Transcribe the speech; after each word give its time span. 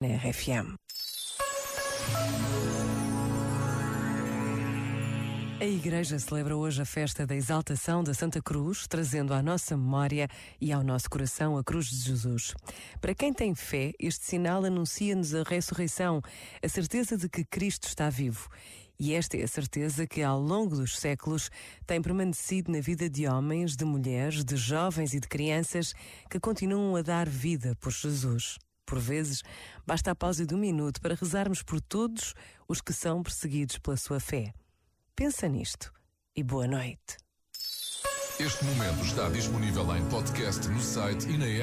na 0.00 0.06
RFM. 0.16 0.76
A 5.60 5.64
Igreja 5.64 6.20
celebra 6.20 6.56
hoje 6.56 6.80
a 6.80 6.84
festa 6.84 7.26
da 7.26 7.34
exaltação 7.34 8.04
da 8.04 8.14
Santa 8.14 8.40
Cruz, 8.40 8.86
trazendo 8.86 9.34
à 9.34 9.42
nossa 9.42 9.76
memória 9.76 10.28
e 10.60 10.72
ao 10.72 10.84
nosso 10.84 11.10
coração 11.10 11.58
a 11.58 11.64
cruz 11.64 11.90
de 11.90 11.96
Jesus. 11.96 12.54
Para 13.00 13.12
quem 13.12 13.32
tem 13.32 13.56
fé, 13.56 13.92
este 13.98 14.24
sinal 14.24 14.64
anuncia-nos 14.64 15.34
a 15.34 15.42
ressurreição, 15.42 16.22
a 16.62 16.68
certeza 16.68 17.16
de 17.16 17.28
que 17.28 17.44
Cristo 17.44 17.88
está 17.88 18.08
vivo. 18.08 18.48
E 19.00 19.14
esta 19.14 19.36
é 19.36 19.42
a 19.42 19.48
certeza 19.48 20.06
que, 20.06 20.22
ao 20.22 20.40
longo 20.40 20.76
dos 20.76 20.96
séculos, 20.96 21.50
tem 21.88 22.00
permanecido 22.00 22.70
na 22.70 22.80
vida 22.80 23.10
de 23.10 23.26
homens, 23.26 23.74
de 23.74 23.84
mulheres, 23.84 24.44
de 24.44 24.56
jovens 24.56 25.12
e 25.12 25.18
de 25.18 25.26
crianças 25.26 25.92
que 26.30 26.38
continuam 26.38 26.94
a 26.94 27.02
dar 27.02 27.28
vida 27.28 27.74
por 27.80 27.90
Jesus. 27.90 28.58
Por 28.88 28.98
vezes, 28.98 29.42
basta 29.86 30.12
a 30.12 30.14
pausa 30.14 30.46
de 30.46 30.54
um 30.54 30.58
minuto 30.58 30.98
para 31.02 31.14
rezarmos 31.14 31.62
por 31.62 31.78
todos 31.78 32.32
os 32.66 32.80
que 32.80 32.94
são 32.94 33.22
perseguidos 33.22 33.76
pela 33.78 33.98
sua 33.98 34.18
fé. 34.18 34.54
Pensa 35.14 35.46
nisto 35.46 35.92
e 36.34 36.42
boa 36.42 36.66
noite. 36.66 37.18
Este 38.40 38.64
momento 38.64 39.04
está 39.04 39.28
disponível 39.28 39.94
em 39.94 40.08
podcast 40.08 40.66
no 40.68 40.80
site 40.80 41.28
e 41.28 41.36
na 41.36 41.44
app. 41.44 41.56